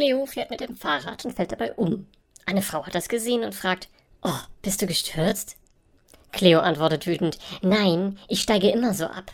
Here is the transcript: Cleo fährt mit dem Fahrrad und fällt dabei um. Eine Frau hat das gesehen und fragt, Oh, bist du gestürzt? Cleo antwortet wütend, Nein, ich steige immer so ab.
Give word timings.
Cleo 0.00 0.24
fährt 0.24 0.48
mit 0.48 0.60
dem 0.60 0.76
Fahrrad 0.76 1.26
und 1.26 1.32
fällt 1.34 1.52
dabei 1.52 1.74
um. 1.74 2.06
Eine 2.46 2.62
Frau 2.62 2.86
hat 2.86 2.94
das 2.94 3.10
gesehen 3.10 3.44
und 3.44 3.54
fragt, 3.54 3.90
Oh, 4.22 4.38
bist 4.62 4.80
du 4.80 4.86
gestürzt? 4.86 5.56
Cleo 6.32 6.60
antwortet 6.60 7.06
wütend, 7.06 7.38
Nein, 7.60 8.18
ich 8.26 8.40
steige 8.40 8.70
immer 8.70 8.94
so 8.94 9.04
ab. 9.04 9.30